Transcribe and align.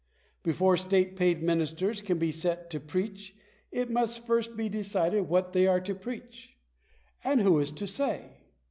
Before 0.41 0.77
state 0.77 1.15
paid 1.15 1.43
ministers 1.43 2.01
can 2.01 2.17
be 2.17 2.31
set 2.31 2.71
to 2.71 2.79
preach, 2.79 3.35
it 3.71 3.91
must 3.91 4.25
first 4.25 4.57
be 4.57 4.67
decided 4.67 5.29
what 5.29 5.53
they 5.53 5.67
are 5.67 5.79
to 5.81 5.93
preach. 5.93 6.57
And 7.23 7.39
who 7.41 7.59
is 7.59 7.71
to 7.73 7.85
say 7.85 8.31